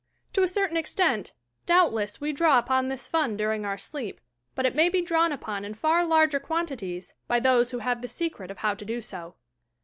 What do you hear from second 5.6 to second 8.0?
in far larger quantities by those who